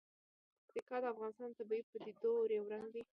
[0.61, 3.01] پکتیکا د افغانستان د طبیعي پدیدو یو رنګ دی.